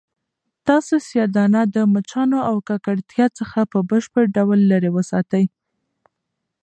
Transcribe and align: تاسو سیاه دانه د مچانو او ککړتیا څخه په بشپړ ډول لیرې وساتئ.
تاسو 0.67 0.93
سیاه 1.07 1.29
دانه 1.35 1.61
د 1.75 1.75
مچانو 1.93 2.39
او 2.49 2.55
ککړتیا 2.67 3.25
څخه 3.39 3.59
په 3.71 3.79
بشپړ 3.89 4.23
ډول 4.35 4.59
لیرې 4.69 4.91
وساتئ. 4.93 5.45